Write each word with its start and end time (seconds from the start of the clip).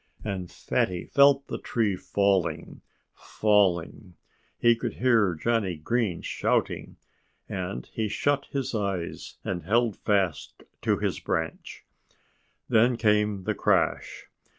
And 0.23 0.49
Fatty 0.49 1.05
felt 1.05 1.45
the 1.45 1.59
tree 1.59 1.95
falling, 1.95 2.81
falling. 3.13 4.15
He 4.57 4.75
could 4.75 4.93
hear 4.95 5.35
Johnnie 5.35 5.75
Green 5.77 6.23
shouting. 6.23 6.97
And 7.47 7.85
he 7.93 8.07
shut 8.07 8.47
his 8.47 8.73
eyes 8.73 9.37
and 9.43 9.61
held 9.61 9.97
fast 9.97 10.63
to 10.81 10.97
his 10.97 11.19
branch. 11.19 11.85
Then 12.67 12.97
came 12.97 13.43
the 13.43 13.53
crash. 13.53 14.25